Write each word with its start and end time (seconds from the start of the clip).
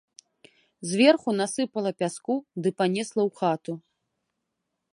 Зверху 0.91 1.29
насыпала 1.41 1.91
пяску 1.99 2.35
ды 2.63 2.69
панесла 2.79 3.21
ў 3.29 3.31
хату. 3.43 3.73